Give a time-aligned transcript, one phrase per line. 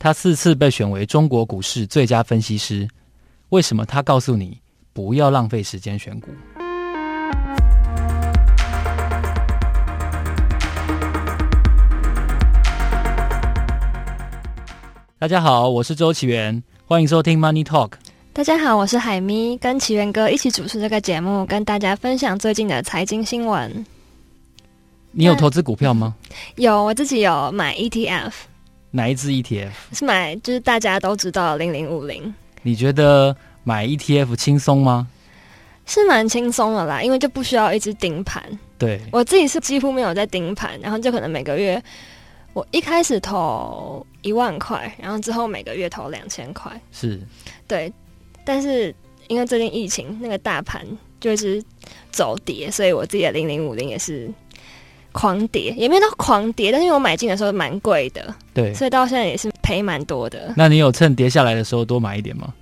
[0.00, 2.86] 他四次被选为中国股市最佳分析师。
[3.48, 4.56] 为什么他告诉你
[4.92, 6.28] 不要浪费时间选股？
[15.18, 17.94] 大家好，我是周启源，欢迎收听 Money Talk。
[18.32, 23.84] 大家好，我是海咪，跟岐原哥一起主持这个节目，跟大家分享最近的财经新闻。
[25.10, 26.14] 你有投资股票吗？
[26.54, 28.30] 有，我自己有买 ETF。
[28.90, 29.70] 哪一支 ETF？
[29.92, 32.34] 是买就是大家都知道零零五零。
[32.62, 35.06] 你觉得买 ETF 轻松吗？
[35.84, 38.42] 是蛮轻松的啦，因为就不需要一直盯盘。
[38.78, 41.82] 对，我自己是几乎没有在盯盘，然后就可能每个月
[42.52, 46.70] 我一开始投一万块，然后之后每个月投两千块。
[46.92, 47.20] 是，
[47.66, 47.92] 对。
[48.44, 48.94] 但是
[49.28, 50.86] 因为最近疫情，那个大盘
[51.20, 51.62] 就一直
[52.10, 54.30] 走跌，所以我自己的零零五零也是。
[55.18, 60.54] 狂跌也没有到狂跌，但是因为我买进的时候蛮贵的，对，所以到现在也是赔蛮多的。
[60.56, 62.54] 那你有趁跌下来的时候多买一点吗？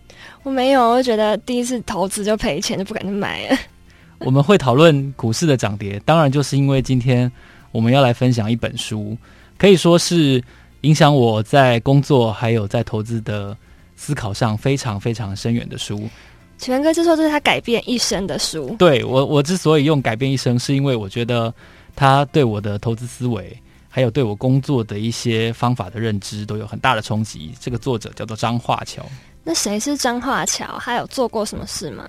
[0.43, 3.59] 我没有，我就觉得第一次投资就赔钱，就不敢去买了。
[4.25, 7.31] 我们会讨论股市的涨跌，当然就是因为今天
[7.73, 9.15] 我们要来分享一本书，
[9.59, 10.43] 可以说是
[10.81, 13.55] 影响我在工作还有在投资的
[13.97, 16.09] 思考上非常非常深远的书。
[16.57, 18.75] 岐原哥就说这是他改变一生的书。
[18.79, 21.53] 对，我，我之所以用改变一生，是因为我觉得。
[21.97, 23.59] 他对我的投资思维，
[23.89, 27.55] 还有对我工作的一些方法的认知，都有很大的冲击。
[27.59, 29.05] 这个作者叫做张化桥。
[29.43, 30.79] 那谁是张化桥？
[30.79, 32.07] 他有做过什么事吗？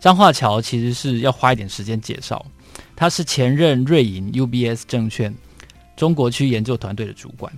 [0.00, 2.44] 张化桥其实是要花一点时间介绍。
[2.96, 5.32] 他是前任瑞银 UBS 证券
[5.96, 7.52] 中国区研究团队的主管。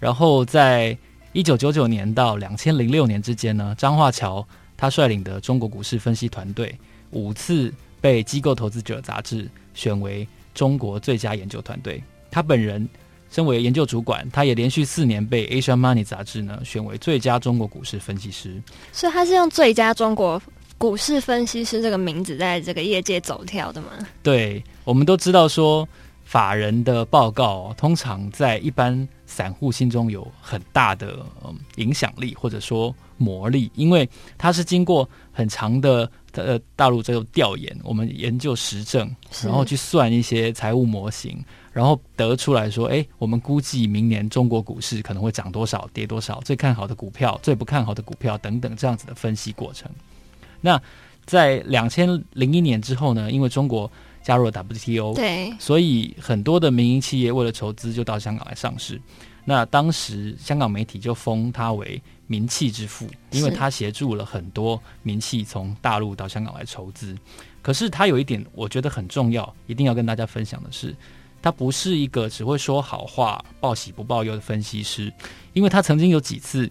[0.00, 0.96] 然后在
[1.32, 6.76] 一九九九年到两千零六年之间呢，张化桥他率领的中国股市分析团队
[7.12, 10.26] 五次被机构投资者杂志选为。
[10.56, 12.88] 中国最佳研究团队，他本人
[13.30, 18.60] 身为研究主管，他也连续四年被 Asia Money 杂志呢选为最佳中国股市分析师。
[18.90, 20.40] 所以他是用最佳中国
[20.78, 23.88] 股市分析师这个名字在这个业界走跳的吗？
[24.22, 25.86] 对，我们都知道说，
[26.24, 36.10] 法人的报告通常在一般散户心中有很大的嗯影响力，或者说魔力，因为它是经过很长的。
[36.32, 39.10] 呃，大陆这种调研，我们研究实证，
[39.42, 49.90] 然后去算一些财务模型，然后得出来说，哎，我们估计明年中国股市可能会涨多少，跌多少，最看好的股票，最不看好的股票等等这样子的分析过程。
[50.60, 50.78] 那
[51.24, 53.90] 在两千零一年之后呢，因为中国
[54.22, 59.00] 加入了 WTO，对，所以很多的民营企业为了筹资就到香港来上市。
[59.48, 67.16] 那当时香港媒体就封他为名气之父，因为他协助了很多名气从大陆到香港来筹资。
[67.62, 70.94] 可是他有一点，我觉得很重要，一定要跟大家分享的是，
[71.40, 75.12] 他不是一个只会说好话、报喜不报忧的分析师，
[75.52, 76.68] 因为他曾经有几次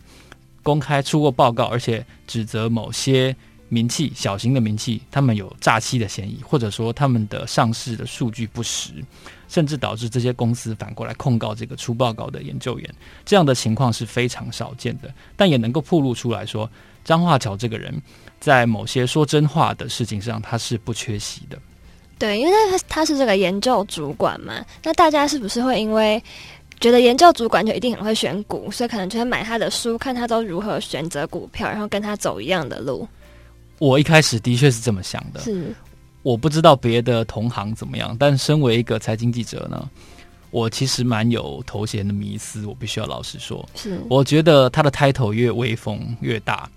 [0.62, 3.34] 公开出过报告，而且指责某些
[3.70, 8.94] 名气、小型的名气，他们有诈欺的嫌疑，或者说他们的上市的数据不实。
[9.48, 16.68] 甚至导致这些公司反过来控告这个出报告的研究员，这样的情况是非常少见的，但也能够暴露出来说，
[17.06, 17.94] 张化桥这个人
[18.40, 21.58] 在某些说真话的事情上，他是不缺席的。
[22.18, 26.22] 对，因为他他是这个研究主管嘛，那大家是不是会因为
[26.80, 33.08] 觉得研究主管就一定很会选股，所以可能就会买他的书，看他都如何选择股票，然后跟他走一样的路？
[33.78, 35.40] 我一开始的确是这么想的。
[35.42, 35.74] 是。
[36.24, 39.88] 我不知道别的同行怎么样，但身为一个财经记者呢，
[40.50, 42.66] 我其实蛮有头衔的迷思。
[42.66, 46.68] 我必须要老实说，是我觉得他的 title 越威风越大，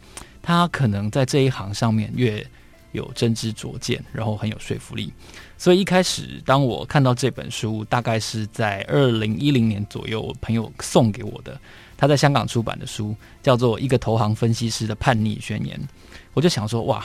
[0.43, 2.47] 他可能在这一行上面越
[2.93, 5.11] 有真知灼见，然后很有说服力。
[5.57, 11.59] 所以一开始，当我看到这本书，大概是在二零一零年左右，我朋友送给我的，
[11.99, 15.77] 他在香港出版的书，叫做《一个投行分析师的叛逆宣言》，
[16.33, 17.05] 我就想说，哇。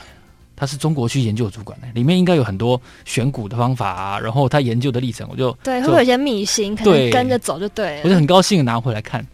[0.56, 8.02] 他是中国区研究主管呢，里面应该有很多选股的方法啊，然后他研究的历程，我就对，会不会有些秘辛，可能跟着走就对了。
[8.04, 9.26] 我就很高兴拿回来看，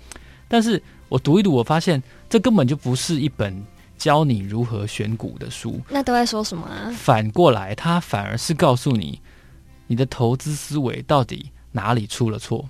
[0.48, 3.54] 但是我读一读，我发现这根本就不是一本
[3.98, 5.80] 教你如何选股的书。
[5.90, 6.90] 那都在说什么啊？
[6.96, 9.20] 反过来，他反而是告诉你，
[9.88, 12.64] 你的投资思维到底哪里出了错，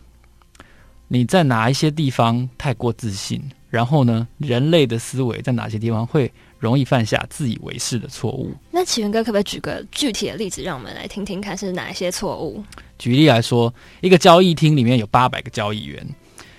[1.09, 8.53] 你在哪一些地方太过自信，然后呢，人类的思维在哪些地方会容易犯下自以为是的错误。
[8.71, 12.63] 那启源哥可不可以举个具体的例子，让我们来听听看是哪一些错误？
[12.97, 16.07] 举例来说，一个交易厅里面有八百个交易员，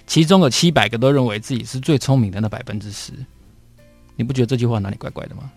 [0.06, 3.12] 其中有七百个都认为自己是最聪明的那百分之十。
[4.17, 5.50] 你不觉得这句话哪里怪怪的吗？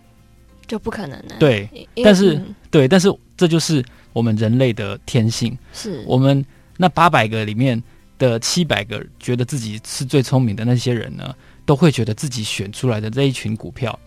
[0.66, 1.34] 就不可能呢？
[1.38, 1.68] 对，
[2.02, 5.56] 但是对，但是这就是我们人类的天性。
[5.72, 6.42] 是我们
[6.76, 7.82] 那八百个里面
[8.18, 11.34] 的七百个觉得自己是最聪明的那些人呢？
[11.66, 13.98] 都会觉得自己选出来的这一群股票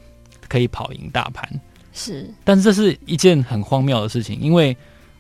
[0.48, 1.50] 可以跑赢大盘。
[1.92, 4.78] 是，但是这是一件很荒谬的事情，因为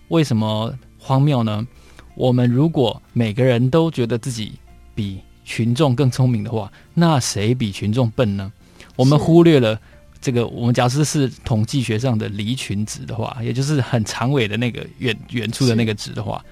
[0.09, 1.65] 为什么荒谬呢？
[2.13, 4.53] 我们如果每个人都觉得自己
[4.93, 8.53] 比群众更聪明的话，那谁比群众笨呢？
[8.95, 9.79] 我们忽略了
[10.21, 16.45] 这个，我们假设是统计学上的离群值的话，也就是很长尾的那个远远处的那个值的话，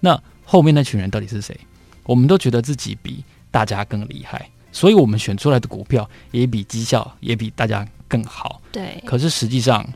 [0.00, 1.56] 那后面那群人到底是谁？
[2.08, 8.62] 我们都觉得自己比大家更厉害，所以我们选出来的股票也比绩效也比大家更好。
[8.72, 9.86] 对，可是实际上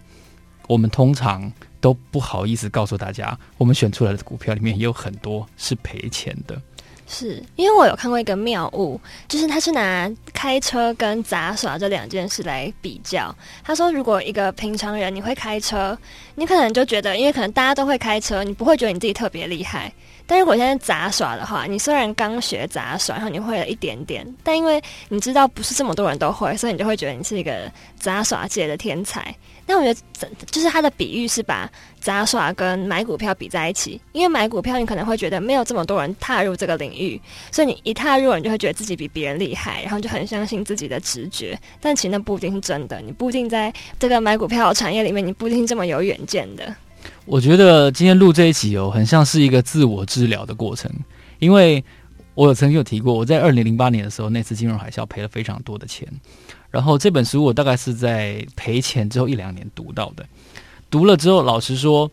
[0.69, 1.51] 我们通常
[1.81, 6.61] 都不好意思告诉大家，我们选出来的股票里面也有很多是赔钱的。
[7.09, 13.35] 是因为我有看过一个妙物，就是他是拿开车跟杂耍这两件事来比较。
[13.65, 15.99] 他说，如果一个平常人你会开车，
[16.37, 19.93] 你可能就觉得，因为可能大家都会开车，你不会觉得你自己特别厉害。
[20.27, 29.35] 但如果现在杂耍的话，你虽然刚学杂耍，然后你会了一点点，但因为你知道不是这么多人都会，所以你就会觉得你是一个杂耍界的天才。
[29.65, 31.71] 那我觉得，就是他的比喻是把
[32.01, 37.21] 杂耍跟买股票比在一起，因为买股票你可能会觉得没有这么多人踏入这个领域，
[37.53, 41.57] 所以你一踏入，你就会觉得自己比别人厉害，然后就很相信自己的直觉。
[41.81, 46.75] 但其实那不一定是真的，你不一定在这个买股票的产业里面，你不一定这么有远见的。
[47.25, 50.91] 我觉得今天录这一集哦，很像是一个自我治疗的过程，
[51.39, 51.83] 因为
[52.35, 56.09] 我有曾经有提过，我在二零零八年的时候，那次金融海啸赔了非常多的钱，
[56.71, 60.27] 然后这本书我大概是在赔钱之后一两年读到的，
[60.91, 62.11] 读了之后，老实说，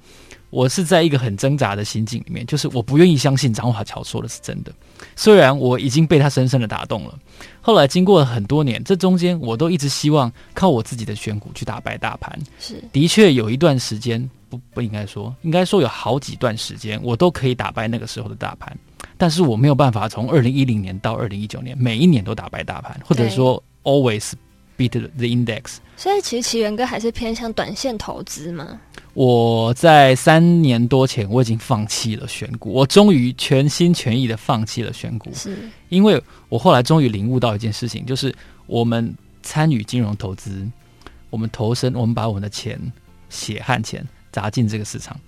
[0.49, 4.71] 我是在一个很挣扎的心境里面，就是我不愿意相信张华桥说的是真的，
[5.15, 7.17] 虽然我已经被他深深的打动了。
[7.61, 14.29] 后来经过了很多年，这中间我都一直希望靠我自己的选股去打败大盘，是的确有一段时间。
[14.49, 18.75] 不不应该说，应该说有好几段时间，我都可以打败那个时候的大盘，
[19.15, 24.31] 但是我没有办法从二零一零年到二零一九年每一年都打败大盘，或者说 always
[24.75, 25.75] beat the index。
[25.95, 28.81] 所以其实奇源哥还是偏向短线投资吗？
[29.19, 35.57] 我在三年多前我已经放弃了选股，我终于全心全意的放弃了选股，是
[35.89, 38.33] 因为我后来终于领悟到一件事情，就是
[38.65, 39.13] 我们
[39.43, 40.65] 参与金融投资，
[41.29, 42.79] 我们投身，我们把我们的钱
[43.29, 44.07] 血汗钱。
[44.31, 45.19] 砸进这个市场，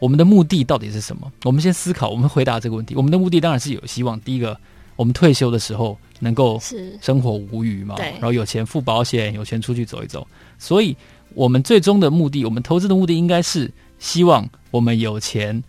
[0.00, 1.32] 我们的目的到底是什么？
[1.44, 2.94] 我们先思考，我们回答这个问题。
[2.96, 4.20] 我们的目的当然是有希望。
[4.22, 4.58] 第一个，
[4.98, 6.60] 我们退休的时候能够
[7.00, 10.26] 生活无余嘛，然后有钱付保险，有钱出去走一走。
[10.58, 10.96] 所以，
[11.34, 15.62] 我们最终的目的，我们投资的目的应该是希望我们有钱，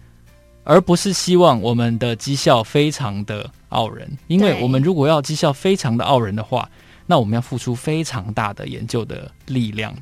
[0.64, 4.10] 而不是希望我们的绩效非常的傲人。
[4.26, 6.68] 因为我们如果要绩效非常的傲人的话，
[7.06, 9.96] 那我们要付出非常大的研究的力量。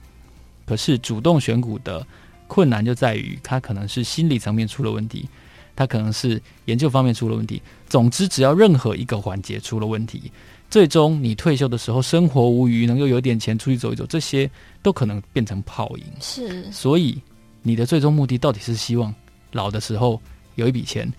[0.65, 2.07] 可是，主动选股的。
[2.49, 5.27] 困难就在于，它可能是心理层面出了问题，
[5.75, 7.61] 它可能是研究方面出了问题。
[7.87, 10.31] 总之，只要任何一个环节出了问题，
[10.69, 14.49] 最终你退休的时候生活无余，能够有点钱出去走一走，这些
[14.81, 16.03] 都可能变成泡影。
[16.19, 17.19] 是，所以
[17.61, 19.13] 你的最终目的到底是希望
[19.51, 20.21] 老的时候
[20.55, 21.11] 有一笔钱，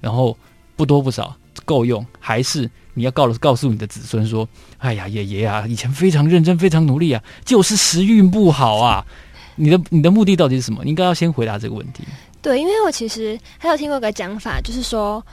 [0.00, 0.36] 然后
[0.76, 4.46] 不多不少够用，还是你要告告诉你的子孙说
[4.78, 9.04] ：“哎呀，爷爷啊，以前非常认真，非常努力啊，就是时运不好啊。
[9.54, 10.82] ”你的你的目的到底是什么？
[10.86, 12.02] 应该要先回答这个问题。
[12.40, 15.24] 对，因为我其实还有听过一个讲法，就是说，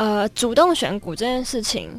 [0.00, 1.90] 呃，主动选股这件事情，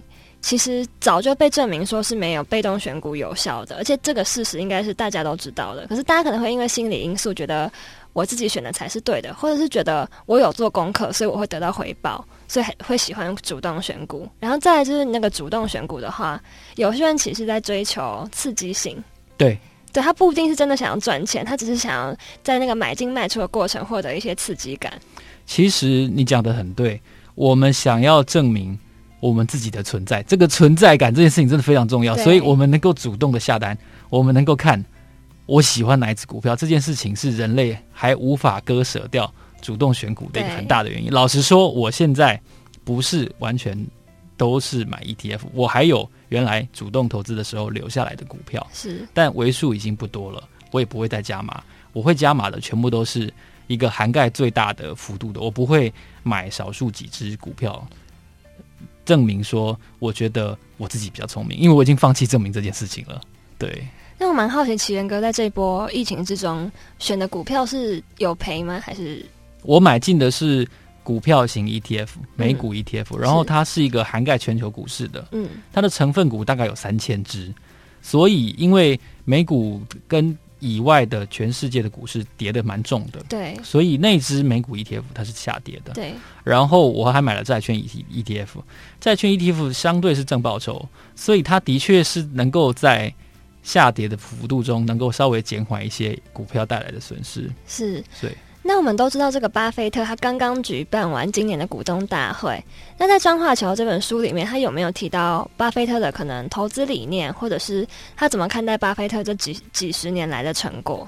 [0.42, 5.86] 其实早就被证明说是没有被动选股有效的，而且这个事实应该是大家都知道的。
[5.86, 7.72] 可是大家可能会因为心理因素，觉得
[8.14, 14.28] 我自己选的才是对的，或者是觉得我有做功课，所以我会得到回报，所以会喜欢主动选股。
[14.40, 16.42] 然后再来就是那个主动选股的话，
[16.78, 18.98] 有些人其实在追求刺激性。
[19.38, 19.56] 对。
[19.94, 24.92] 对，他不一定是真的想要赚钱，他只是想要在那个买进卖出的过程获得一些刺激感。
[25.46, 27.02] 其实你讲的很对，
[27.36, 28.78] 我们想要证明
[29.20, 33.78] 我们自己的存在，这个存在感这件事情真的非常重要，所以我们能够主动的下单，
[34.10, 34.84] 我们能够看
[35.46, 41.12] 我喜欢哪一只股票，这件事情是人类还无法割舍掉主动选股的一个很大的原因。
[41.12, 42.40] 老实说，我现在
[42.84, 43.78] 不是完全
[44.38, 46.10] 都是买 ETF，我还有。
[46.32, 51.62] 原来主动投资的时候留下来的股票是，但为数已经不多了，我也不会再加码。
[51.92, 53.30] 我会加码的全部都是
[53.72, 57.88] 一个涵盖最大的幅度的，我不会买少数几只股票，
[59.06, 63.22] 证明说我觉得我自己比较聪明，因为我已经放弃证明这件事情了。
[63.58, 63.88] 对，
[64.18, 68.80] 那我蛮好奇，奇源哥在这一波疫情之中选的股票是有赔吗？
[68.84, 69.26] 还是
[69.64, 70.68] 我买进的是？
[71.04, 77.52] 股票型 ETF，美股 ETF，嗯，然后它是一个涵盖全球股市的，嗯，它的成分股大概有三千只，
[78.04, 86.14] 所以因为美股跟以外的全世界的股市跌的蛮重的，对，所以那支美股 ETF 它是下跌的，对。
[86.44, 88.48] 然后我还买了债券 ETF，
[89.00, 93.14] 债券 ETF 相对是正报酬，所以它的确是能够在
[93.64, 97.50] 下跌的幅度中，能够稍微减缓一些股票带来的损失。
[97.68, 98.38] 是，对。
[98.64, 102.64] 那我们都知道，这个巴菲特他刚刚举办完今年的股东大会。
[102.96, 111.08] 那在《张化桥》这本书里面，他有没有提到巴菲特的可能投资理念，或者是他怎么看待巴菲特这几几十年来的成果？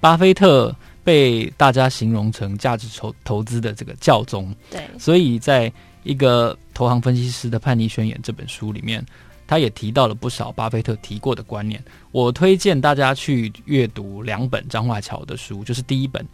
[0.00, 5.70] 巴菲特被大家形容成价值投投资的这个教宗，对，所以在
[6.04, 9.04] 一个投行分析师的叛逆宣言这本书里面，
[9.46, 11.84] 他也提到了不少巴菲特提过的观念。
[12.12, 16.26] 我推荐大家去阅读两本张化桥的书，就是第一本。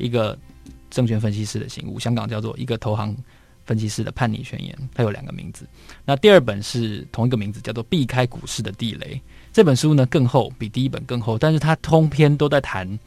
[0.00, 0.36] 一个
[0.90, 3.16] 证券分析师的醒悟，香港叫做一个投行
[3.64, 5.64] 分析师的叛逆宣言，它有两个名字。
[6.04, 9.20] 那第二本是同一个名字，叫做避开股市的地雷。
[9.52, 12.98] 这本书呢更厚，比第一本更厚，但是它通篇都在谈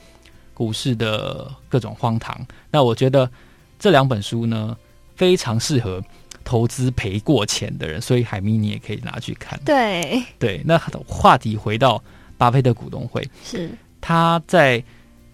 [0.54, 2.40] 股市的各种荒唐。
[2.72, 3.30] 那我觉得
[3.78, 4.78] 这两本书呢
[5.16, 6.02] 非常适合
[6.44, 9.60] 投资赔过钱的人，所以海咪你也可以拿去看。
[9.66, 12.02] 对对，那话题回到
[12.38, 13.70] 巴菲特股东会，是
[14.00, 14.82] 他在。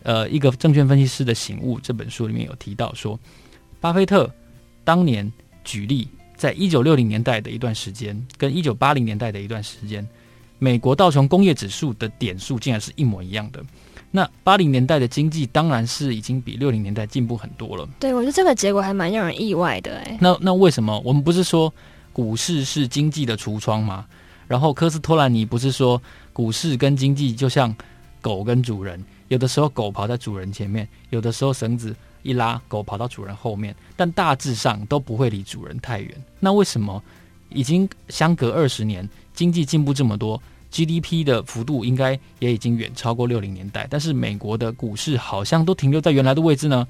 [0.09, 3.19] 呃，一个证券分析师的醒悟这本书里面有提到说，
[3.79, 4.27] 巴菲特
[4.83, 5.31] 当年
[5.63, 10.03] 举例，在一九六零年代的一段时间，跟一九八零年代的一段时间，
[10.57, 13.63] 美国道琼工业指数的点数竟然是一模一样的。
[14.09, 17.87] 那八零年代的经济当然是已经比六零年代进步很多了。
[17.99, 20.17] 对，我觉得这个结果还蛮让人意外的哎。
[20.19, 21.71] 那那为什么我们不是说
[22.11, 24.07] 股市是经济的橱窗吗？
[24.47, 26.01] 然后科斯托兰尼不是说
[26.33, 27.75] 股市跟经济就像
[28.21, 29.05] 狗跟主人？
[29.29, 36.23] 有的时候狗跑在主人前面，有的时候绳子一拉，狗跑到主人后面，但大致上都不会离主人太远。
[36.39, 37.01] 那为什么
[37.49, 46.85] 已经相隔二十年，经济进步这么多，GDP 的幅度应该也已经远超过六零年代，但是美国的股市好像都停留在原来的位置呢？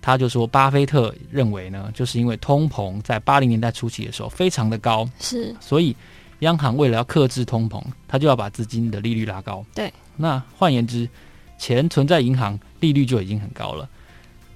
[0.00, 5.94] 他就说，巴菲特认为呢，就是因为通膨在八零年代初期的时候非常的高，是，所以
[6.40, 9.64] 央行为了要克制通膨，他就要把资金的利率拉高。
[9.74, 11.08] 对，那换言之。
[11.58, 13.88] 钱存在银行，利率就已经很高了。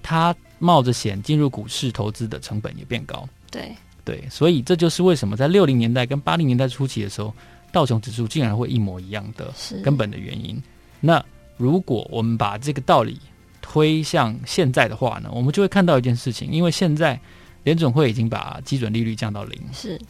[0.02, 3.28] 他冒着险进入股市投资的成本也变高。
[3.50, 7.32] 对对，所以这就是为什么在六零年代跟八零年代初期的时候，
[7.70, 9.52] 道琼指数竟然会一模一样的
[9.82, 10.60] 根本的原因。
[11.00, 11.22] 那
[11.56, 13.20] 如果我们把这个道理
[13.60, 17.20] 推向现在的话呢，我们就会看到一件事情，因为现在
[17.64, 20.00] 联准会已经把基准利率降到零，是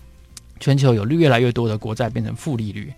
[0.61, 2.93] 全球有越来越多的国债变成负利率，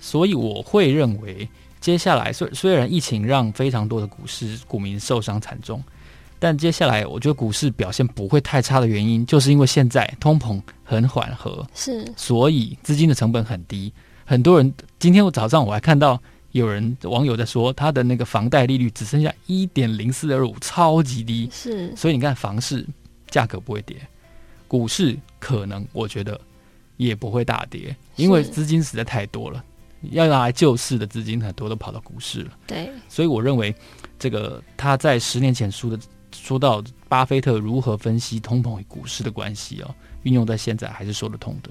[0.00, 1.48] 所以我会认为。
[1.82, 5.82] 接下来，虽虽然疫情让非常多的股市股民受伤惨重，
[6.38, 13.92] 但接下来我觉得股市表现不会太差的原因，就是因为现在通膨很缓和，是，所以资金的成本很低。
[14.24, 16.18] 很多人今天我早上我还看到
[16.52, 21.50] 有人网友在说，他的那个房贷利率只剩下一点零四二五，超级低。
[21.52, 22.86] 是，所以你看房市
[23.28, 23.96] 价格不会跌，
[24.68, 26.40] 股市可能我觉得
[26.96, 29.64] 也不会大跌，因为资金实在太多了。
[30.10, 33.74] 要拿来救市的资金很多都跑到股市了，对，所以我认为
[34.18, 35.98] 这个他在十年前说的
[36.34, 39.94] 说到巴菲特如何分析通膨与股市的关系哦，
[40.24, 41.70] 运用在现在还是说得通的。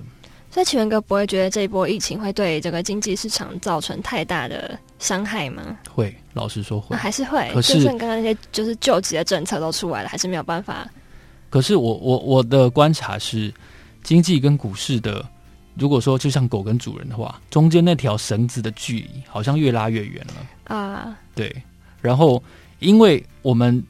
[0.50, 5.78] 所以启源哥不会觉得这一波疫情会对整个经济市场造成太大的伤害吗？
[5.90, 7.50] 会，老实说会，还是会。
[7.54, 10.90] 可是，就算刚刚那些就是救急的政策都出来了，还是没有办法。
[11.50, 13.54] 可是我我我的观察是，
[14.04, 15.26] 经济跟股市的。
[15.76, 21.06] 如果说就像狗跟主人的话，中间那条绳子的距离好像越拉越远了啊。
[21.08, 21.64] Uh, 对，
[22.02, 22.42] 然后
[22.80, 23.84] 因为我们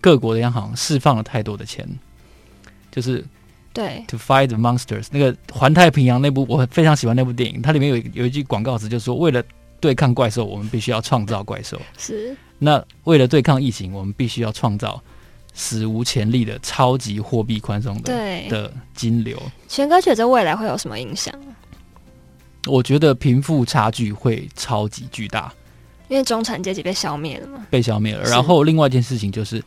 [0.00, 1.86] 各国的央行释放了太多的钱，
[2.90, 3.24] 就是
[3.72, 9.42] 对，to fight the monsters 那个环太平洋那部我非常喜欢那部电影，它里面有有一句广告词，就是说为了
[9.80, 11.80] 对抗怪兽，我们必须要创造怪兽。
[11.98, 12.36] 是。
[12.58, 15.02] 那为了对抗疫情，我们必须要创造。
[15.54, 21.32] 史无前例的超级货币宽松的对的金流，全哥觉得未来会有什么影响？
[22.66, 25.52] 我觉得贫富差距会超级巨大，
[26.08, 28.24] 因为中产阶级被消灭了嘛，被消灭了。
[28.28, 29.62] 然后另外一件事情就是，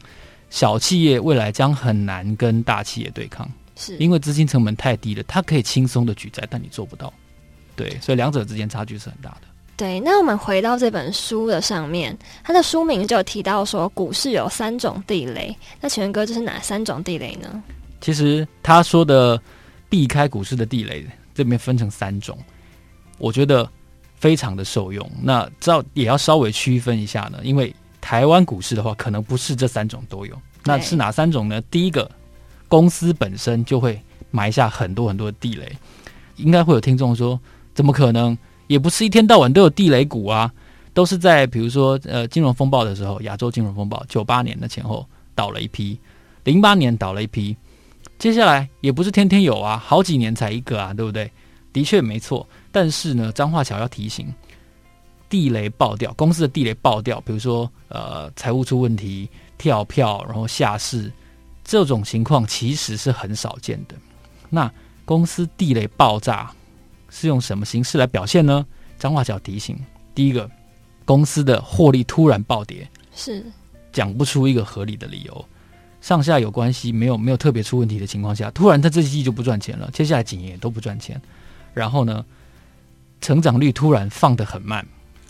[0.50, 7.14] 小企业未来将很难跟大企业对抗，是因为资金成本太低了，它可以轻松的举债，但你做不到。
[7.76, 9.48] 对，所以两者之间差距是很大的。
[9.78, 15.56] 对，那我们回到这本书的上面，它的书名就有提到说，股市有三种地雷。
[15.80, 17.64] 那请问哥，这是哪三种地雷呢？
[18.02, 19.40] 其实他说的
[19.88, 21.06] 避开股市的地雷，
[21.36, 22.36] 这边分成三种，
[23.20, 23.70] 我觉得
[24.16, 25.08] 非常的受用。
[25.22, 30.36] 那这也要稍微区分一下呢，因为台湾股市的话，可能不是这三种都有。
[30.64, 31.62] 那是哪三种呢？
[31.70, 32.10] 第一个，
[32.68, 35.72] 公司本身就会埋下很多很多的地雷。
[36.38, 37.40] 应该会有听众说，
[37.76, 38.36] 怎么可能？
[38.68, 40.52] 也不是一天到晚都有地雷股啊，
[40.94, 46.00] 都是在比如说呃金融风暴的时候，亚洲金融风暴九八年的前后倒了一批，
[46.44, 47.56] 零八年倒了一批，
[48.20, 51.32] 接下来也不是天天有啊，好几年才一个啊，对不对？
[51.74, 54.34] 的确没错，但是呢，张化桥要提醒，
[55.30, 61.12] 地雷爆掉，公司的地雷爆掉，比如说呃财务出问题、跳票，然后下市，
[61.64, 63.96] 这种情况其实是很少见的。
[64.50, 64.72] 那
[65.06, 66.52] 公司地雷爆炸
[67.10, 68.66] 是用什么形式来表现呢？
[68.98, 69.78] 张化桥提醒，
[70.14, 70.50] 第一个。
[71.06, 72.86] 公司的获利突然暴跌，
[73.16, 73.42] 是。
[73.94, 75.46] 讲不出一个合理的理由，
[76.02, 81.22] 上下有关系，没有没有特别出问题的情况下，突然他这季就不赚钱了，接下来几年也都不赚钱，
[81.74, 82.26] 然后呢，
[83.22, 84.86] 成长率突然放得很慢，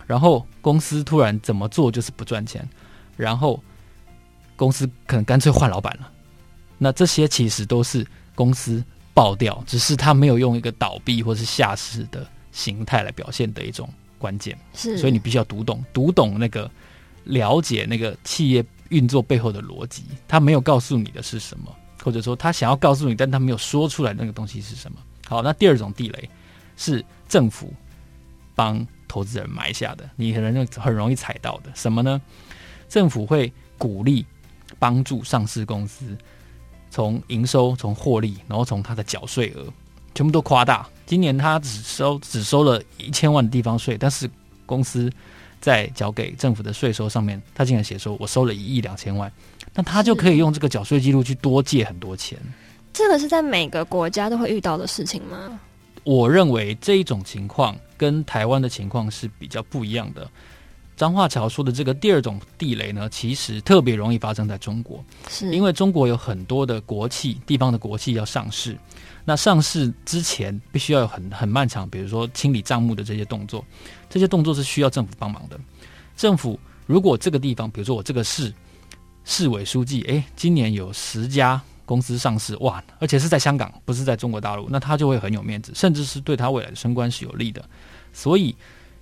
[0.08, 2.68] 然后公司突然怎么做就是不赚钱，
[3.16, 3.64] 然后
[4.56, 6.10] 公司可能干脆换老板了，
[6.80, 8.04] 那这些其实都是
[8.34, 8.84] 公司
[9.18, 13.90] 爆掉，只是他没有用一个倒闭或是下市的形态来表现的一种。
[14.20, 16.70] 关键是，所以你必须要读懂，读懂那个，
[17.24, 20.04] 了解那个企业运作背后的逻辑。
[20.28, 24.98] 他没有告诉你的是什么，或者说他想要告诉你，但他没有说出来那个东西是什么。
[25.28, 26.30] 好，那第二种地雷
[26.76, 27.72] 是政府
[28.56, 31.72] 帮投资人埋下的，你可能很容易踩到的。
[31.76, 32.20] 什么呢？
[32.90, 34.26] 政府会鼓励
[34.80, 36.18] 帮助上市公司
[36.90, 39.66] 从营收、从获利，然后从他的缴税额。
[40.16, 40.88] 全部都夸大。
[41.06, 44.28] 今年他只收只收了一千万的地方税，但是
[44.66, 45.12] 公司
[45.62, 49.32] 在缴给政府的税收上面，他竟然写说我收了一亿两千万，
[49.76, 52.40] 那他就可以用这个缴税记录去多借很多钱。
[52.92, 55.60] 这个是在每个国家都会遇到的事情吗？
[56.04, 60.28] 我认为这一种情况跟台湾的情况是比较不一样的。
[60.98, 68.76] 彰化桥说的这个第二种地雷呢，其实特别容易发生在中国，是因为中国有很多的国企、地方的国企要上市。
[69.24, 73.64] 那上市之前必须要有很很漫长，比如说清理账目的这些动作，
[74.10, 75.60] 这些动作是需要政府帮忙的。
[76.16, 78.52] 政府如果这个地方，比如说我这个市
[79.24, 87.64] 市委书记，诶，今年有十家公司上市，哇，而且是在香港，不是在中国大陆，那他就会很有面子，甚至是对他未来的升官是有利的。
[88.14, 88.56] 所以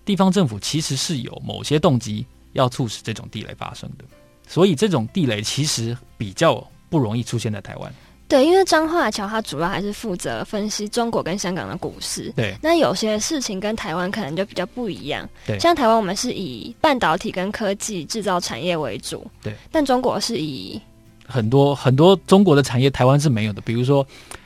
[0.06, 4.06] 地方政府其实是有某些动机要促使这种地雷发生的，
[4.48, 7.92] 所以这种地雷其实比较不容易出现在台湾。
[8.28, 12.34] 对，因为张化桥它主要还是负责分析中国跟香港的股市。
[12.36, 15.30] 对，那有些事情跟台湾可能就比较不一样。
[15.46, 19.26] 对，像台湾我们是以半导体跟科技制造产业为主。
[19.44, 20.82] 对，但中国是以
[21.28, 23.62] 很多很多中国的产业，台湾是没有的。
[23.62, 24.06] 比如说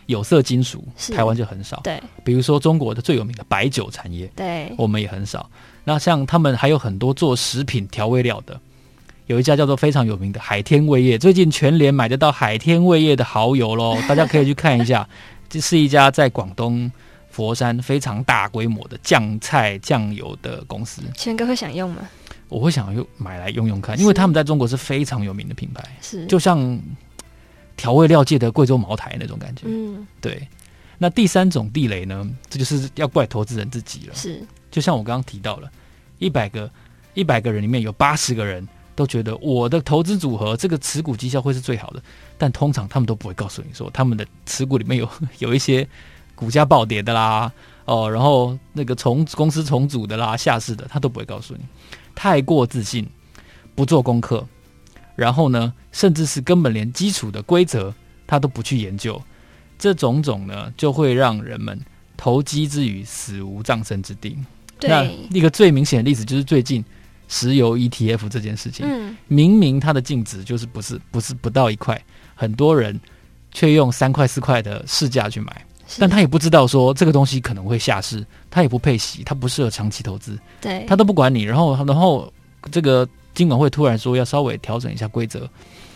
[0.09, 1.79] 有色金属，台湾就很少。
[1.83, 5.47] 对，比如说中国的最有名的白酒产业，对，我们也很少。
[5.83, 8.59] 那像他们还有很多做食品调味料的。
[9.27, 15.07] 有一家叫做非常有名的海天味业，最近全联买得到海天味业的蚝油喽， 大家可以去看一下。
[15.47, 16.91] 这是一家在广东
[17.29, 21.03] 佛山非常大规模的酱菜酱油的公司。
[21.15, 22.09] 全哥会想用吗？
[22.47, 26.57] 我会想用买来用用看，因为他们在中国是非常有名的品牌，是就像
[27.79, 29.63] 调味料界的贵州茅台那种感觉。
[29.65, 30.47] 嗯，对。
[30.97, 32.29] 那第三种地雷呢？
[32.49, 34.13] 这就是要怪投资人自己了。
[34.13, 35.71] 是，就像我刚刚提到了，
[36.17, 36.69] 一百个
[37.13, 38.67] 一百个人里面有八十个人。
[38.95, 42.03] 都觉得我的投资组合这个持股绩效会是最好的，
[42.37, 45.87] 但通常他们都不会告诉你说他们的持股里面有 有一些
[46.35, 47.49] 股价暴跌的啦，
[47.85, 51.61] 哦，然后那个重公司重组的啦、下市的，他都不会告诉你。
[52.13, 53.07] 太过自信，
[53.73, 54.45] 不做功课，
[55.19, 57.93] 然后呢，甚至是根本连基础的规则
[58.25, 59.21] 他都不去研究，
[59.77, 61.79] 这种种呢，就会让人们
[62.15, 64.37] 投机之余死无葬身之地。
[64.81, 66.83] 那一个最明显的例子就是最近。
[67.31, 72.03] 石油 ETF 这件事情，嗯，明明它的净值就是不是不是不到一块，
[72.33, 72.99] 很多人
[73.51, 75.63] 却用三块四块的市价去买，
[75.99, 82.33] 但他也不知道说这个东西可能会下市，他也不配息，他不适合长期投资，对，他都不管你，然后然后
[82.71, 85.47] 这个金管会突然说要稍微调整一下规则，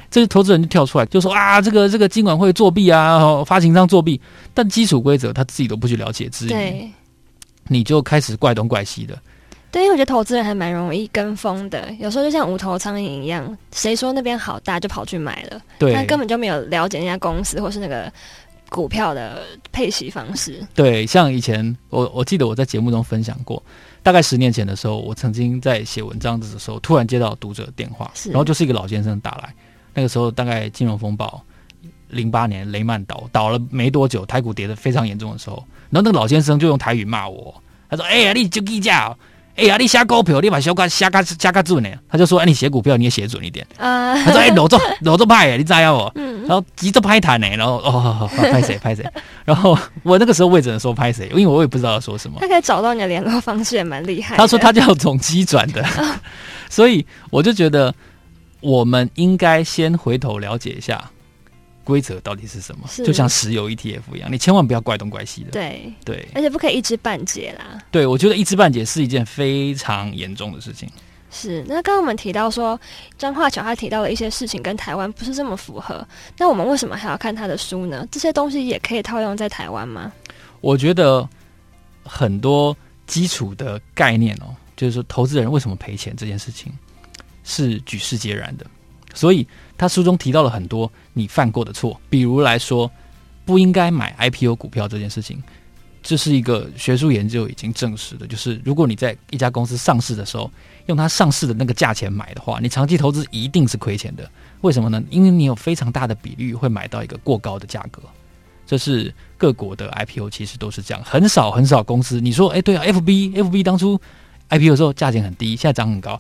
[0.10, 4.20] 这些投资人就跳出来就说啊，这个这个金管会作弊啊，发行商作弊，
[4.54, 6.92] 但基础规则他自己都不去了解之余，
[7.68, 9.18] 你就开始怪东怪西的。
[9.72, 18.14] 对，因为我觉得投资人还蛮容易跟风的，有时候就像无头苍蝇一样，谁说那边好大就跑去买了，对，他根本就没有了解那家公司或是那个
[18.70, 19.42] 股票的
[19.72, 20.64] 配息方式。
[20.76, 23.64] 对，像以前我我记得我在节目中分享过，
[24.04, 29.52] 大概十年前的时候，我曾经在写文章的时候，突然接到读者电话，然后就是一个老先生打来，
[29.94, 31.42] 那个时候大概金融风暴，
[32.10, 35.56] 零八年雷曼倒倒了没多久，台股跌得非常严重的时候，
[35.90, 37.56] 然后那个老先生就用台语骂我，
[37.90, 39.16] 他说：“哎呀，你就低价。”
[39.56, 41.90] 哎呀，你写股票，你把小卡写卡写卡准呢？
[42.10, 43.66] 他就说，哎，你写股票你也写准一点。
[43.78, 46.20] 啊，他说，哎，老做 老做派，你知道不？
[46.20, 49.06] 嗯，然后急着拍谈呢，然后哦，拍谁拍谁？
[49.46, 52.38] 然后我那个时候我也只能说拍谁，因为我也不知道要说什么。
[52.42, 54.36] 他可以找到你的联络方式，也蛮厉害。
[54.38, 55.86] 他说他叫总机转的，
[56.70, 57.94] 所以我就觉得
[58.60, 61.00] 我们应该先回头了解一下。
[61.84, 62.88] 规则到底是什么？
[63.06, 65.52] 就像石油 ETF 一样，你千万不要怪东怪西的。
[65.52, 67.80] 对对，而且不可以一知半解啦。
[67.92, 70.90] 对，我觉得一知半解是一件非常严重的事情。
[71.30, 72.80] 是，那刚刚我们提到说
[73.18, 78.08] 张化桥他提到的一些事情跟台湾不是这么符合，那我们为什么还要看他的书呢？
[78.12, 80.14] 这些东西也可以套用在台湾吗？
[80.62, 81.28] 我觉得
[82.04, 82.76] 很多
[83.08, 86.72] 基础的概念哦，就是说投资人为什么赔钱这件事情
[87.44, 88.66] 是举世皆然的。
[89.14, 89.48] 所以
[89.78, 92.90] 他书中提到了很多你犯过的错，比如来说
[93.46, 95.42] 不应该买 IPO 股票这件事情，
[96.02, 100.50] 这是一个学术研究已经证实的，就是如果你在一家公司上市的时候
[100.88, 104.30] 用它上市的那个价钱买的话，你长期投资一定是亏钱的。
[104.62, 105.02] 为什么呢？
[105.10, 108.02] 因为你有非常大的比率会买到一个过高的价格。
[108.66, 114.00] 这是各国的 IPO 其实都是这样，很少很少公司你说哎对啊，FB FB 当初
[114.50, 116.20] IPO 的时候价钱很低，现在涨很高。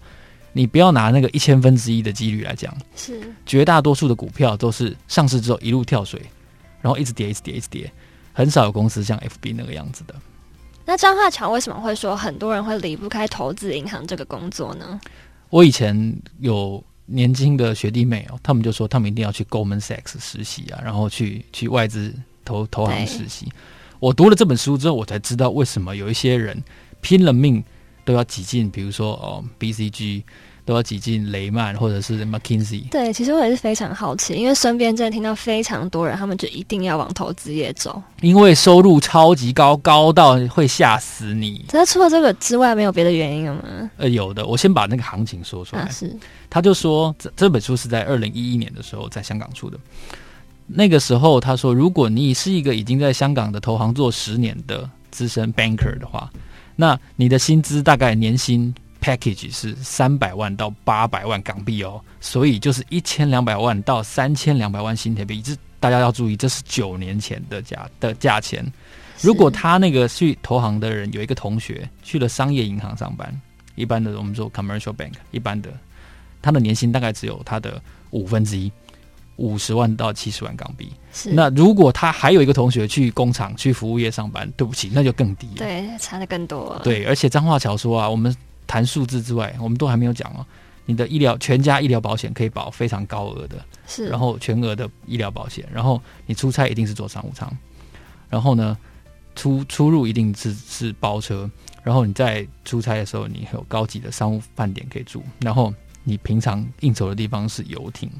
[0.54, 6.22] 你不要拿那个一千分之一的几率来讲，是绝大多数的股票都是上市之后一路跳水，
[6.80, 7.92] 然后一直跌，一直跌，一直跌，
[8.32, 10.13] 很少有公司像 FB 那个样子的。
[10.86, 15.02] 那张化强为什么会说很多人会离不开投资银行这个工作呢？
[15.50, 22.13] 我以前有年轻的学弟妹哦，他们就说他们一定要去 Goldman Sachs 实习啊，然后去去外资
[22.46, 23.52] 投投行实习。
[24.00, 26.62] 我读了这本书之后，我才知道为什么有一些人
[27.02, 27.63] 拼了命。
[28.06, 30.24] 都要挤进，比如说哦，BCG
[30.66, 32.88] 都要挤进雷曼或者是 McKinsey。
[32.89, 41.66] 对，其实我也是非常好奇，因为身边真的听到非常多人，他们就一定要往投资业走，因为收入超级高，高到会吓死你。
[41.72, 43.92] 那除了这个之外，没有别的原因了吗？
[43.98, 45.82] 呃，有的，我先把那个行情说出来。
[45.82, 46.16] 啊、是，
[46.50, 49.78] 他就说这这本书是在二零一一年的时候在香港出的。
[50.66, 56.32] 那个时候他说，如果你是一个已经在香港的投行做十年的资深 banker 的话。
[56.76, 65.42] 那你的薪资大概年薪 package 是三百万到八百万港币哦，所以就是一千两百万到三千两百万新台币。
[65.42, 68.66] 这大家要注意，这是九年前的价的价钱。
[69.22, 73.42] 如果他那个去投行的人有一个同学去了商业银行上班，
[73.76, 75.70] 一般的我们说 commercial bank，一般的
[76.42, 77.82] 他的年薪大概只有他的
[78.12, 78.72] 五分之一。
[79.38, 80.91] 五十万到七十万港币。
[81.12, 85.58] 是，那如果他还有一个同学去工厂、去服务业上班，对不起，那就更低了。
[85.58, 86.82] 对，差的更多了。
[86.84, 90.46] 对，而且张化桥说啊，我们谈数字之外，我们都还没有讲哦。
[90.86, 93.56] 你的医疗全家医疗保险可以保非常高额的，
[93.88, 97.50] 是，然后全额的医疗保险，然后你出差一定是坐商务舱，
[98.30, 98.78] 然后呢，
[99.34, 101.50] 出出入一定是是包车，
[101.84, 108.12] 然后你在出差的时候，你有高级的商务饭店可以住，然后你平常应酬的地方是游艇。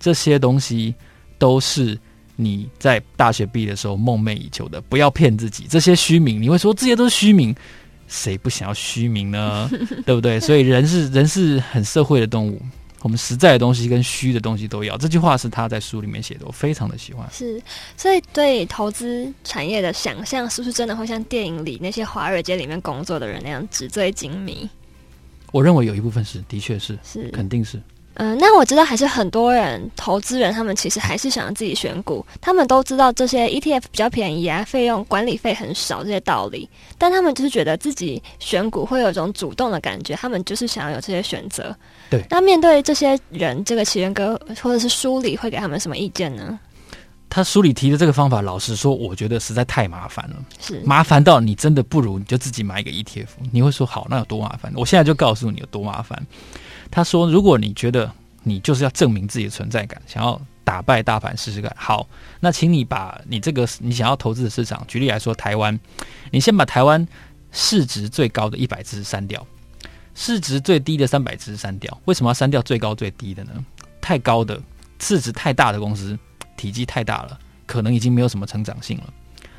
[0.00, 0.94] 这些东西
[1.38, 1.96] 都是
[2.34, 5.66] 你在大学毕业的时候梦寐以求的，不要骗自己。
[5.68, 7.54] 这些虚名，你会说这些都是虚名，
[8.08, 9.70] 谁不想要虚名呢？
[10.06, 10.40] 对不对？
[10.40, 12.60] 所以人是人是很社会的动物，
[13.02, 14.96] 我们实在的东西跟虚的东西都要。
[14.96, 17.28] 这句话是他在书里面写的，我非常的喜欢。
[17.30, 17.62] 是，
[17.96, 24.68] 所以对投资产业的想象，是不是真的会像电影里那些华尔街里面工作的人那样纸醉金迷？
[25.52, 27.80] 我认为有一部分是，的确是，是，肯定是。
[28.22, 32.22] 嗯，那我知道还是很多人投资人，他们其实还是想要自己选股。
[32.38, 41.74] 他们都知道这些 ETF 比较便宜啊，费用管理费很少这些道理，但他们就是觉得自己选股会有一种主动的感觉，他们就是想要有这些选择。
[42.10, 46.60] 对，那面对这些人，这个奇源哥或者是书里会给他们什么意见呢？
[47.30, 53.28] 他书里提的这个方法，老实说，我觉得实在太麻烦了，是麻烦到你真的不如你就自己买一个 ETF。
[53.50, 54.70] 你会说好，那有多麻烦？
[54.76, 56.20] 我现在就告诉你有多麻烦。
[56.90, 58.10] 他说：“如果你觉得
[58.42, 62.08] 你就是要证明自己的存在感，想要打败大盘试试看，好，
[62.40, 65.78] 那请你把你这个你想要投资的市场，举例来说，台湾，
[66.30, 67.06] 你先把台湾
[67.52, 69.46] 市值最高的一百只删掉，
[70.14, 72.00] 市值最低的三百只删掉。
[72.06, 73.52] 为什么要删掉最高最低的呢？
[74.00, 74.60] 太高的
[74.98, 76.18] 市值太大的公司，
[76.56, 79.04] 体积太大了，可能已经没有什么成长性了。”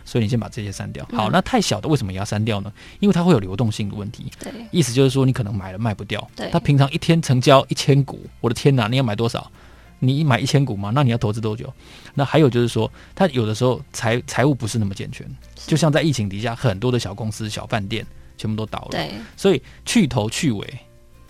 [0.03, 1.07] 所以你先把这些删掉。
[1.13, 2.71] 好，那太小的为什么也要删掉呢？
[2.99, 4.31] 因为它会有流动性的问题。
[4.39, 6.27] 对，意思就是说你可能买了卖不掉。
[6.35, 8.87] 对，它平常一天成交一千股，我的天哪！
[8.87, 9.51] 你要买多少？
[9.99, 10.91] 你买一千股吗？
[10.95, 11.71] 那你要投资多久？
[12.15, 18.03] 那还有就是说，它有的时候财财务不是那么健全，就像在疫情底下，很多的小公司、小饭店
[18.37, 18.87] 全部都倒了。
[18.89, 20.79] 对，所以去头去尾，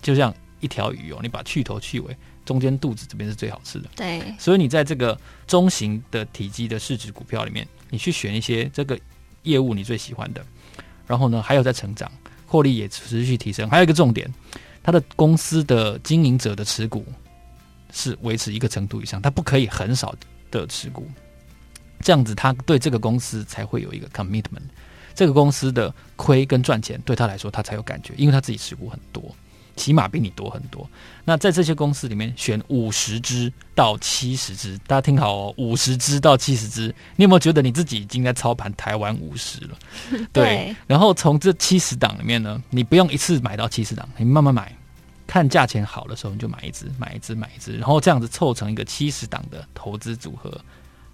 [0.02, 3.90] 就像一条鱼哦，你把去头去尾，中间肚子这边是最好吃的。
[3.96, 7.68] 对，所以你在这个中型的体积的市值股票里面。
[7.91, 8.99] 你去选一些这个
[9.43, 10.43] 业务你最喜欢的，
[11.06, 12.12] 然后呢，还有在成长，
[12.47, 13.69] 获利也持续提升。
[13.69, 14.27] 还有一个重点，
[14.82, 17.06] 他的公司的经营者的持股
[17.91, 20.15] 是维持一个程度以上，他不可以很少
[20.49, 21.08] 的持股，
[21.99, 24.63] 这样子他对这个公司才会有一个 commitment。
[25.13, 29.23] 这个公司的亏跟赚钱对他来说，他才有感觉，因为他自己持股很多。
[29.76, 30.88] 起码比你多很多。
[31.24, 36.88] 那在这些公司里面，选五十只到七十只，大家听好哦，五十只到七十只。
[37.16, 39.78] 你有没有觉得你自己已经在操盘台湾五十了？
[40.34, 40.44] 对。
[40.44, 44.76] 对，然后从这七十档里面呢，你不用一次买到七十档，你慢慢买，
[45.28, 50.60] 看价钱好的时候你就买一只，买一只，买一只，然后这样子凑成一个七十档的投资组合，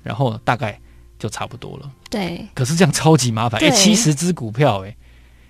[0.03, 0.79] 然后大概
[1.19, 1.91] 就差不多了。
[2.09, 2.47] 对。
[2.55, 4.95] 可是这样超级麻烦，哎，七十只股票，哎。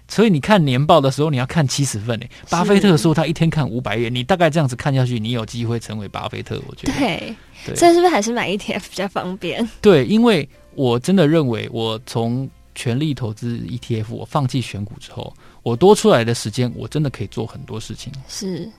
[0.07, 2.29] 所以你看年报的时候，你要看七十份诶。
[2.49, 6.61] 巴菲特说他一天看五百页，你大概这样子看下去，你有机会成为巴菲特。
[6.67, 9.67] 我觉得对，对，所以是不是还是买 ETF 比较方便？
[9.81, 18.11] 对，因为我真的认为，我从全力投资 ETF，我放弃选股之后，我多出来的时间，我真的可以做很多事情。
[18.27, 18.69] 是。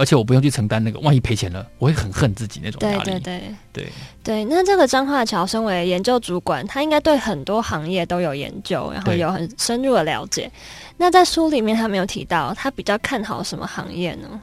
[0.00, 3.04] 而且我不用去承担那个万一赔钱了，我会很恨自己那种压力。
[3.04, 3.92] 对对对对
[4.24, 4.44] 对。
[4.46, 10.50] 那这个张化桥身为研究主管，他应该对很多行业都有研究，然后有很深入的了解。
[10.96, 14.40] 那在书里面他没有提到，他比较看好什么行业呢？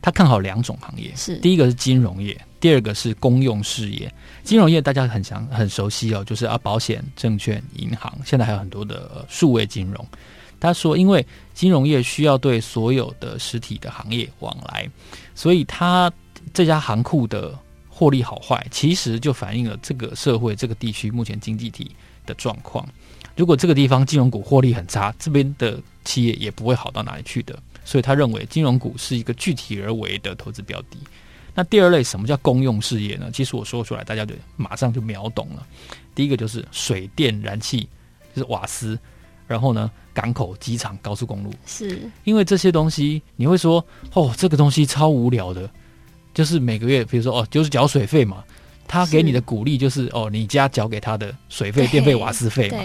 [0.00, 4.10] 他看好两种行业，是第一个是金融业，第二个是公用事业。
[4.44, 10.06] 金融业大家很想很熟悉哦，就是啊保险、证券、银行，现在还有很多的数位金融。
[10.60, 14.90] 他说：“因为金融业需要对所有的实体的行业往来，
[15.34, 16.12] 所以他
[16.52, 17.56] 这家行库的
[17.88, 21.92] 获利好坏，其实就反映了这个社会、这个地区目前经济体
[22.26, 22.88] 的状况。
[23.36, 27.56] 如果这个地方金融股获利很差，这边的企业也不会好到哪里去的。
[27.84, 30.98] 所以他认为金融股是一个具体而为的投资标的。
[31.54, 33.30] 那第二类，什么叫公用事业呢？
[33.32, 35.66] 其实我说出来，大家就马上就秒懂了。
[36.14, 37.88] 第一个就是水电燃气，
[38.34, 38.98] 就是瓦斯。”
[39.48, 45.68] 然后呢，港口、机场、高速公路，是因为这些东西，你会说哦，这个东西超无聊的，
[46.34, 48.44] 就是每个月，比如说哦，就是缴水费嘛，
[48.86, 52.78] 他给你的鼓励就是哦，你家缴给他的水费、 电费、瓦斯费嘛。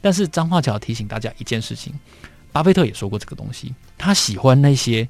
[0.00, 1.92] 但是张化桥提醒大家一件事情，
[2.50, 5.06] 巴菲特也说过这个东西，他喜欢那些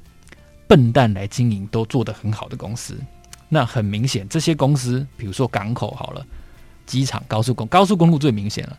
[0.67, 2.97] 笨蛋来经营都做得很好的公司。
[3.49, 6.25] 那很明显，这些公司，比如说港口好了，
[6.85, 8.77] 机场、高速公高速公路最明显了。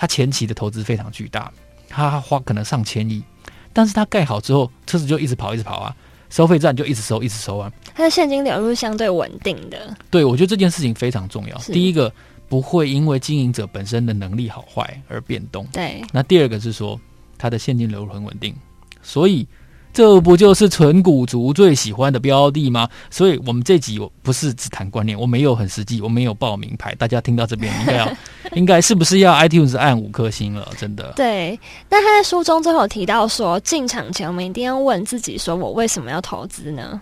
[0.00, 1.52] 他前期的投资非常巨大，
[1.86, 3.22] 他花可能上千亿，
[3.70, 5.94] 但是他盖好之后，车子就一直跑，一直跑啊，
[6.30, 7.70] 收费站就一直收，一直收啊。
[7.94, 9.94] 他的现金流入相对稳定的。
[10.10, 11.58] 对，我觉得这件事情非常重要。
[11.58, 12.10] 第一个
[12.48, 15.66] 不会因为经营者本身的能力好坏而变动。
[15.70, 16.02] 对。
[16.14, 16.98] 那第二个是说，
[17.36, 18.54] 他的现金流入很稳定，
[19.02, 19.46] 所以。
[19.92, 22.88] 这不就是纯股族最喜欢的标的吗？
[23.10, 26.94] 所以，我们这集我不是只谈观念，我没有很实际，我没有报名牌。
[26.94, 28.16] 大家听到这边，应该要，
[28.54, 30.68] 应该是不是要 iTunes 按五颗星了？
[30.78, 31.12] 真的。
[31.16, 31.58] 对。
[31.88, 37.00] 那他在书中最后提到说，进场前我们一定要问自己：说我为什么要投资呢？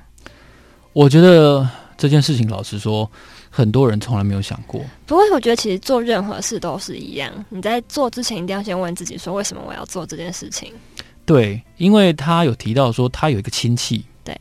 [0.94, 3.08] 我觉得这件事情，老实说，
[3.50, 4.80] 很多人从来没有想过。
[5.04, 10.72] 不过，我觉得其实做任何事都是一样，你在做之前一定要先问自己：说为什么我要做这件事情？
[11.28, 14.34] 对，因为他有提到说，他有一个亲戚，对，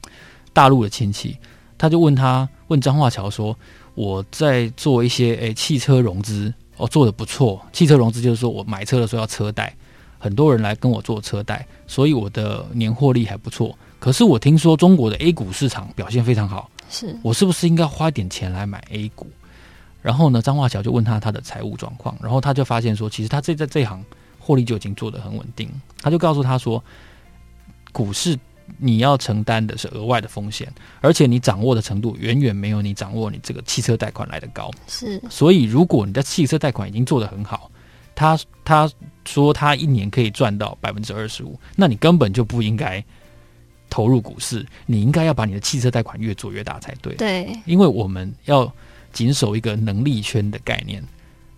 [0.53, 1.37] 大陆的亲戚，
[1.77, 3.53] 他就问他，问张化桥说，
[3.93, 7.61] 我在做一些诶汽车融资，哦，做的不错。
[7.73, 9.75] 汽车融资就是说我买车的时候要车贷，
[10.17, 13.77] 很多人来跟我做车贷，所以我的年获利还不错。
[13.99, 19.27] 可是我听说中国的 A 股市场表现非常好，是我是不是应该花点钱来买 A 股？
[20.01, 24.01] 然后呢，张化桥就问他他的财务状况，然后他就发现说，其实他这在这行。
[24.47, 25.69] 获利就已经做得很稳定，
[26.01, 26.81] 他就告诉他说，
[27.91, 28.39] 股市
[28.77, 34.71] 你要承担的是额外的风险，而且你掌握的程度远远没有你掌握你这个汽车贷款来得高。
[34.87, 37.69] 是，所以如果你的汽车贷款已经做得很好，
[38.15, 38.89] 他他
[39.25, 43.03] 说他一年可以赚到百分之二十五，那你根本就不应该
[43.89, 47.13] 投入股市，你应该要把你的汽车贷款越做越大才对。
[47.15, 48.71] 对，因为我们要
[49.11, 51.03] 谨守一个能力圈的概念。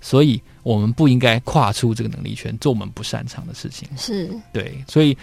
[0.02, 3.88] 所以，我们不应该跨出这个能力圈，做我们不擅长的事情。
[3.98, 5.18] 是对，所以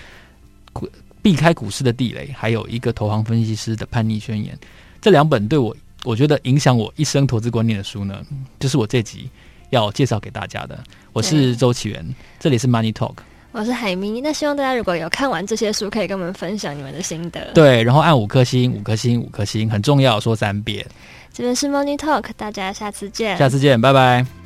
[1.23, 4.57] 避开股市的地雷，还有一个投行分析师的叛逆宣言，
[5.01, 8.25] 这两本对我，我觉得影响我一生投资观念的书呢，
[8.61, 9.29] 就是我这集
[9.71, 10.79] 要介绍给大家的。
[11.13, 13.15] 我是周启源，这里是 Money Talk，
[13.53, 14.21] 我是海咪。
[14.21, 17.53] 那希望大家如果有看完这些书，可以跟我们分享你们的心得。
[17.55, 20.87] 对，然后按五颗星，五颗星，五颗星，很重要，说三遍。
[21.33, 23.37] 这边是 Money Talk，大家下次见。
[23.37, 24.46] 下次见，拜拜。